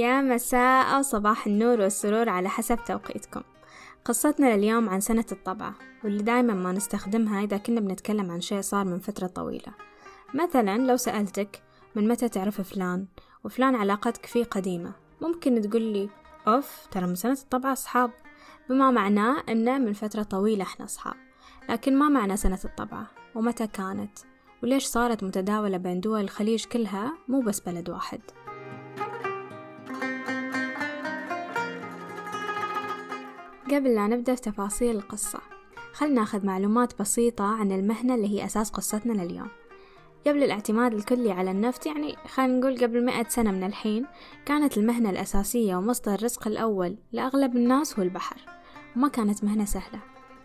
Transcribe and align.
يا 0.00 0.20
مساء 0.20 0.96
أو 0.96 1.02
صباح 1.02 1.46
النور 1.46 1.80
والسرور 1.80 2.28
على 2.28 2.48
حسب 2.48 2.78
توقيتكم. 2.86 3.42
قصتنا 4.04 4.56
لليوم 4.56 4.88
عن 4.88 5.00
سنة 5.00 5.24
الطبعة 5.32 5.74
واللي 6.04 6.22
دايما 6.22 6.54
ما 6.54 6.72
نستخدمها 6.72 7.44
إذا 7.44 7.56
كنا 7.56 7.80
بنتكلم 7.80 8.30
عن 8.30 8.40
شيء 8.40 8.60
صار 8.60 8.84
من 8.84 8.98
فترة 8.98 9.26
طويلة. 9.26 9.72
مثلا 10.34 10.78
لو 10.78 10.96
سألتك 10.96 11.62
من 11.94 12.08
متى 12.08 12.28
تعرف 12.28 12.60
فلان؟ 12.60 13.06
وفلان 13.44 13.74
علاقتك 13.74 14.26
فيه 14.26 14.44
قديمة. 14.44 14.92
ممكن 15.20 15.60
تقول 15.60 15.82
لي 15.82 16.08
أوف 16.48 16.86
ترى 16.90 17.06
من 17.06 17.14
سنة 17.14 17.32
الطبعة 17.32 17.72
أصحاب. 17.72 18.10
بما 18.68 18.90
معناه 18.90 19.42
أنه 19.48 19.78
من 19.78 19.92
فترة 19.92 20.22
طويلة 20.22 20.62
إحنا 20.62 20.84
أصحاب. 20.84 21.16
لكن 21.68 21.98
ما 21.98 22.08
معنى 22.08 22.36
سنة 22.36 22.58
الطبعة 22.64 23.06
ومتى 23.34 23.66
كانت؟ 23.66 24.18
وليش 24.62 24.84
صارت 24.84 25.24
متداولة 25.24 25.76
بين 25.76 26.00
دول 26.00 26.20
الخليج 26.20 26.64
كلها؟ 26.64 27.12
مو 27.28 27.40
بس 27.40 27.60
بلد 27.60 27.90
واحد. 27.90 28.20
قبل 33.70 33.94
لا 33.94 34.06
نبدأ 34.06 34.34
في 34.34 34.40
تفاصيل 34.40 34.96
القصة 34.96 35.40
خلنا 35.92 36.14
ناخذ 36.14 36.46
معلومات 36.46 37.00
بسيطة 37.00 37.44
عن 37.44 37.72
المهنة 37.72 38.14
اللي 38.14 38.28
هي 38.28 38.44
أساس 38.44 38.70
قصتنا 38.70 39.12
لليوم. 39.22 39.48
قبل 40.26 40.42
الاعتماد 40.42 40.94
الكلي 40.94 41.32
على 41.32 41.50
النفط 41.50 41.86
يعني 41.86 42.16
خلينا 42.26 42.58
نقول 42.58 42.78
قبل 42.78 43.04
مئة 43.04 43.28
سنة 43.28 43.50
من 43.50 43.64
الحين 43.64 44.06
كانت 44.46 44.78
المهنة 44.78 45.10
الأساسية 45.10 45.76
ومصدر 45.76 46.14
الرزق 46.14 46.46
الأول 46.46 46.96
لأغلب 47.12 47.56
الناس 47.56 47.98
هو 47.98 48.02
البحر 48.02 48.36
وما 48.96 49.08
كانت 49.08 49.44
مهنة 49.44 49.64
سهلة. 49.64 50.00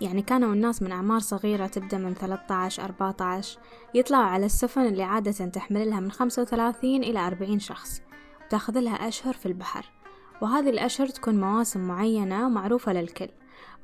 يعني 0.00 0.22
كانوا 0.22 0.52
الناس 0.52 0.82
من 0.82 0.92
أعمار 0.92 1.20
صغيرة 1.20 1.66
تبدأ 1.66 1.98
من 1.98 2.14
13 2.14 2.84
14 2.84 3.58
يطلعوا 3.94 4.24
على 4.24 4.46
السفن 4.46 4.86
اللي 4.86 5.02
عادة 5.02 5.46
تحمل 5.46 5.90
لها 5.90 6.00
من 6.00 6.10
35 6.10 7.04
إلى 7.04 7.26
40 7.26 7.58
شخص 7.58 8.02
وتأخذ 8.46 8.80
لها 8.80 9.08
أشهر 9.08 9.34
في 9.34 9.46
البحر. 9.46 9.95
وهذه 10.40 10.70
الأشهر 10.70 11.06
تكون 11.06 11.40
مواسم 11.40 11.80
معينة 11.80 12.48
معروفة 12.48 12.92
للكل 12.92 13.28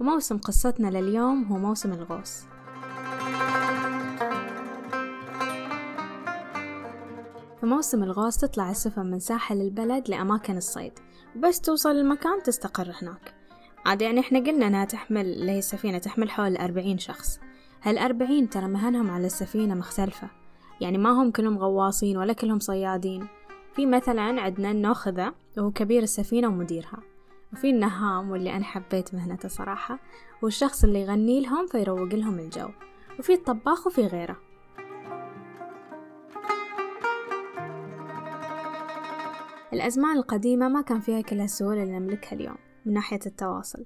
وموسم 0.01 0.39
قصتنا 0.39 0.89
لليوم 0.89 1.45
هو 1.45 1.59
موسم 1.59 1.93
الغوص. 1.93 2.45
في 7.61 7.67
موسم 7.67 8.03
الغوص 8.03 8.37
تطلع 8.37 8.71
السفن 8.71 9.07
من 9.07 9.19
ساحل 9.19 9.61
البلد 9.61 10.09
لأماكن 10.09 10.57
الصيد 10.57 10.93
وبس 11.37 11.61
توصل 11.61 11.91
المكان 11.91 12.43
تستقر 12.43 12.95
هناك. 13.03 13.35
عاد 13.87 14.03
يعني 14.03 14.21
إحنا 14.21 14.39
قلنا 14.39 14.67
إنها 14.67 14.85
تحمل 14.85 15.27
اللي 15.27 15.53
هي 15.53 15.59
السفينة 15.59 15.99
تحمل 15.99 16.31
حول 16.31 16.57
أربعين 16.57 16.99
شخص. 16.99 17.41
هالأربعين 17.83 18.51
ترى 18.51 18.67
مهنهم 18.67 19.11
على 19.11 19.27
السفينة 19.27 19.75
مختلفة. 19.75 20.31
يعني 20.81 20.99
ما 20.99 21.11
هم 21.11 21.31
كلهم 21.31 21.59
غواصين 21.59 22.17
ولا 22.17 22.33
كلهم 22.33 22.59
صيادين. 22.59 23.27
في 23.75 23.87
مثلا 23.87 24.41
عندنا 24.41 24.71
الناخذة 24.71 25.35
وهو 25.59 25.71
كبير 25.71 26.03
السفينة 26.03 26.49
ومديرها. 26.49 26.99
وفي 27.53 27.71
النهام 27.71 28.31
واللي 28.31 28.57
أنا 28.57 28.65
حبيت 28.65 29.15
مهنته 29.15 29.49
صراحة. 29.49 29.99
والشخص 30.43 30.85
اللي 30.85 31.01
يغني 31.01 31.41
لهم 31.41 31.67
فيروق 31.67 32.15
لهم 32.15 32.39
الجو. 32.39 32.69
وفي 33.19 33.33
الطباخ 33.33 33.87
وفي 33.87 34.07
غيره. 34.07 34.37
الأزمان 39.73 40.17
القديمة 40.17 40.69
ما 40.69 40.83
كان 40.83 41.01
فيها 41.01 41.21
كل 41.21 41.41
السهولة 41.41 41.83
اللي 41.83 41.99
نملكها 41.99 42.37
اليوم 42.37 42.57
من 42.87 42.93
ناحية 42.93 43.21
التواصل. 43.27 43.85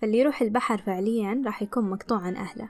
فاللي 0.00 0.18
يروح 0.18 0.42
البحر 0.42 0.78
فعليا 0.78 1.42
راح 1.46 1.62
يكون 1.62 1.90
مقطوع 1.90 2.18
عن 2.18 2.36
أهله. 2.36 2.68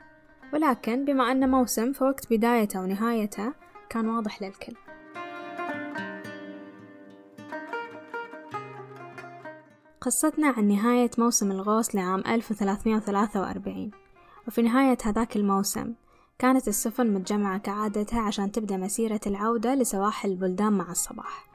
ولكن 0.53 1.05
بما 1.05 1.33
أنه 1.33 1.47
موسم 1.47 1.93
فوقت 1.93 2.33
بدايته 2.33 2.81
ونهايته 2.81 3.53
كان 3.89 4.09
واضح 4.09 4.43
للكل. 4.43 4.88
قصتنا 10.09 10.49
عن 10.49 10.69
نهاية 10.69 11.11
موسم 11.19 11.53
الغوص 11.53 11.95
لعام 11.95 12.23
1343 12.27 13.91
وفي 14.49 14.63
نهاية 14.63 14.99
هذاك 15.05 15.37
الموسم 15.37 15.95
كانت 16.39 16.69
السفن 16.69 17.15
متجمعة 17.15 17.59
كعادتها 17.59 18.21
عشان 18.21 18.53
تبدأ 18.53 18.77
مسيرة 18.77 19.21
العودة 19.27 19.75
لسواحل 19.75 20.31
البلدان 20.31 20.73
مع 20.73 20.91
الصباح. 20.91 21.49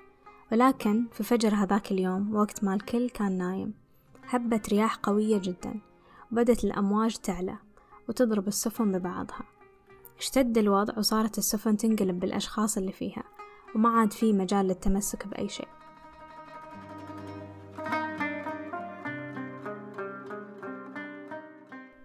ولكن 0.51 1.07
في 1.11 1.23
فجر 1.23 1.55
هذاك 1.55 1.91
اليوم 1.91 2.35
وقت 2.35 2.63
ما 2.63 2.73
الكل 2.73 3.09
كان 3.09 3.37
نايم 3.37 3.73
هبت 4.27 4.69
رياح 4.69 4.95
قوية 4.95 5.37
جدا 5.37 5.79
وبدت 6.31 6.63
الأمواج 6.63 7.15
تعلى 7.15 7.57
وتضرب 8.09 8.47
السفن 8.47 8.91
ببعضها. 8.91 9.43
اشتد 10.19 10.57
الوضع 10.57 10.97
وصارت 10.97 11.37
السفن 11.37 11.77
تنقلب 11.77 12.19
بالأشخاص 12.19 12.77
اللي 12.77 12.91
فيها 12.91 13.23
وما 13.75 13.89
عاد 13.89 14.13
في 14.13 14.33
مجال 14.33 14.67
للتمسك 14.67 15.27
بأي 15.27 15.49
شيء. 15.49 15.82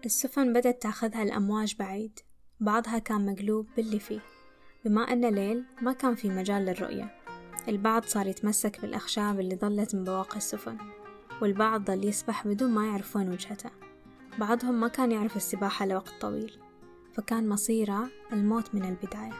السفن 0.05 0.53
بدت 0.53 0.81
تأخذها 0.81 1.23
الأمواج 1.23 1.75
بعيد. 1.79 2.19
بعضها 2.59 2.99
كان 2.99 3.25
مقلوب 3.25 3.67
باللي 3.77 3.99
فيه 3.99 4.19
بما 4.85 5.01
أن 5.01 5.25
ليل 5.25 5.63
ما 5.81 5.93
كان 5.93 6.15
في 6.15 6.29
مجال 6.29 6.65
للرؤية 6.65 7.15
البعض 7.67 8.05
صار 8.05 8.27
يتمسك 8.27 8.81
بالأخشاب 8.81 9.39
اللي 9.39 9.55
ظلت 9.55 9.95
من 9.95 10.03
بواقي 10.03 10.37
السفن 10.37 10.77
والبعض 11.41 11.87
ظل 11.87 12.05
يسبح 12.05 12.47
بدون 12.47 12.71
ما 12.71 12.87
يعرف 12.87 13.15
وين 13.15 13.29
وجهته. 13.29 13.69
بعضهم 14.39 14.79
ما 14.79 14.87
كان 14.87 15.11
يعرف 15.11 15.35
السباحة 15.35 15.85
لوقت 15.85 16.13
طويل 16.21 16.59
فكان 17.13 17.49
مصيره 17.49 18.07
الموت 18.33 18.75
من 18.75 18.85
البداية. 18.85 19.33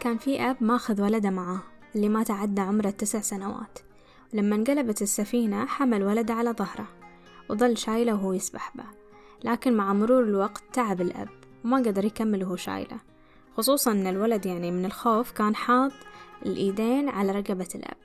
كان 0.00 0.18
في 0.18 0.40
أب 0.40 0.56
ماخذ 0.60 1.02
ولده 1.02 1.30
معاه 1.30 1.62
اللي 1.96 2.08
ما 2.08 2.22
تعدى 2.22 2.60
عمره 2.60 2.90
تسع 2.90 3.20
سنوات. 3.20 3.78
لما 4.32 4.56
انقلبت 4.56 5.02
السفينة 5.02 5.66
حمل 5.66 6.02
ولده 6.02 6.34
على 6.34 6.50
ظهره 6.50 6.86
وظل 7.50 7.76
شايله 7.76 8.14
وهو 8.14 8.32
يسبح 8.32 8.72
به. 8.76 8.84
لكن 9.44 9.76
مع 9.76 9.92
مرور 9.92 10.22
الوقت 10.22 10.62
تعب 10.72 11.00
الأب 11.00 11.28
وما 11.64 11.76
قدر 11.76 12.04
يكمل 12.04 12.44
وهو 12.44 12.56
شايله. 12.56 12.98
خصوصا 13.56 13.92
أن 13.92 14.06
الولد 14.06 14.46
يعني 14.46 14.70
من 14.70 14.84
الخوف 14.84 15.32
كان 15.32 15.56
حاط 15.56 15.92
الإيدين 16.46 17.08
على 17.08 17.32
رقبة 17.32 17.68
الأب. 17.74 17.96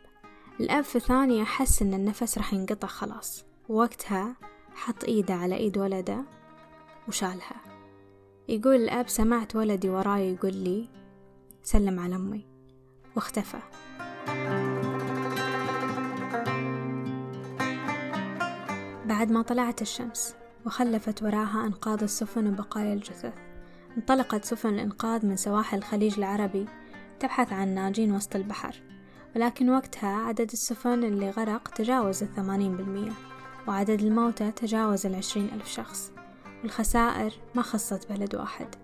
الأب 0.59 0.83
في 0.83 0.99
ثانية 0.99 1.43
حس 1.43 1.81
أن 1.81 1.93
النفس 1.93 2.37
راح 2.37 2.53
ينقطع 2.53 2.87
خلاص. 2.87 3.45
ووقتها 3.69 4.35
حط 4.75 5.03
إيده 5.03 5.33
على 5.33 5.55
إيد 5.55 5.77
ولده 5.77 6.21
وشالها. 7.07 7.55
يقول 8.47 8.75
الأب 8.75 9.09
سمعت 9.09 9.55
ولدي 9.55 9.89
وراي 9.89 10.33
يقول 10.33 10.55
لي 10.55 10.89
سلم 11.63 11.99
على 11.99 12.15
أمي. 12.15 12.45
واختفى. 13.15 13.59
بعد 19.19 19.31
ما 19.31 19.41
طلعت 19.41 19.81
الشمس 19.81 20.35
وخلفت 20.65 21.23
وراها 21.23 21.65
أنقاض 21.65 22.03
السفن 22.03 22.47
وبقايا 22.47 22.93
الجثث. 22.93 23.33
انطلقت 23.97 24.45
سفن 24.45 24.69
الإنقاذ 24.69 25.25
من 25.25 25.35
سواحل 25.35 25.77
الخليج 25.77 26.17
العربي 26.17 26.65
تبحث 27.19 27.53
عن 27.53 27.75
ناجين 27.75 28.15
وسط 28.15 28.35
البحر 28.35 28.75
ولكن 29.35 29.69
وقتها 29.69 30.09
عدد 30.09 30.51
السفن 30.51 31.03
اللي 31.03 31.29
غرق 31.29 31.67
تجاوز 31.67 32.23
الثمانين 32.23 32.77
بالمية 32.77 33.11
وعدد 33.67 34.01
الموتى 34.01 34.51
تجاوز 34.51 35.05
العشرين 35.05 35.49
ألف 35.53 35.67
شخص. 35.67 36.11
والخسائر 36.63 37.33
ما 37.55 37.61
خصت 37.61 38.09
بلد 38.09 38.35
واحد 38.35 38.75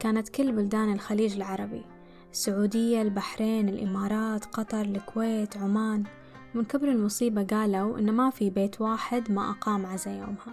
كانت 0.00 0.28
كل 0.28 0.52
بلدان 0.52 0.92
الخليج 0.92 1.36
العربي 1.36 1.84
السعودية 2.32 3.02
البحرين 3.02 3.68
الإمارات 3.68 4.44
قطر 4.44 4.80
الكويت 4.80 5.56
عمان 5.56 6.04
من 6.54 6.64
كبر 6.64 6.88
المصيبة 6.88 7.42
قالوا 7.42 7.98
إن 7.98 8.12
ما 8.12 8.30
في 8.30 8.50
بيت 8.50 8.80
واحد 8.80 9.32
ما 9.32 9.50
أقام 9.50 9.86
عزا 9.86 10.10
يومها. 10.10 10.52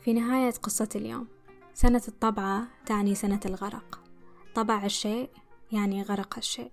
في 0.00 0.12
نهاية 0.12 0.50
قصة 0.50 0.88
اليوم. 0.96 1.26
سنة 1.74 2.02
الطبعة 2.08 2.62
تعني 2.86 3.14
سنة 3.14 3.40
الغرق. 3.46 4.00
طبع 4.54 4.84
الشيء 4.84 5.28
يعني 5.72 6.02
غرق 6.02 6.34
الشيء. 6.38 6.70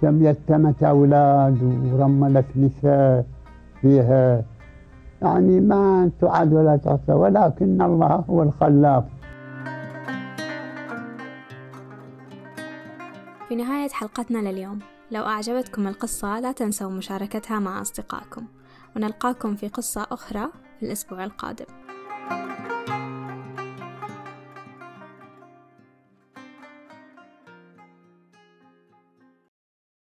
كم 0.00 0.24
يتمت 0.24 0.82
أولاد 0.82 1.62
ورملت 1.62 2.46
نساء 2.56 3.26
فيها 3.80 4.44
يعني 5.22 5.60
ما 5.60 6.10
تعد 6.20 6.52
ولا 6.52 6.76
تحصى 6.76 7.12
ولكن 7.12 7.82
الله 7.82 8.24
هو 8.30 8.42
الخلاق. 8.42 9.08
في 13.48 13.56
نهاية 13.56 13.88
حلقتنا 13.88 14.38
لليوم 14.38 14.78
لو 15.10 15.22
أعجبتكم 15.22 15.88
القصة 15.88 16.40
لا 16.40 16.52
تنسوا 16.52 16.90
مشاركتها 16.90 17.58
مع 17.58 17.80
أصدقائكم. 17.80 18.44
ونلقاكم 18.96 19.54
في 19.54 19.68
قصة 19.68 20.06
أخرى 20.10 20.48
في 20.78 20.86
الأسبوع 20.86 21.24
القادم. 21.24 21.64